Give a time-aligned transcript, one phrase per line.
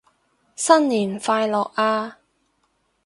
[0.55, 2.17] 新年快樂啊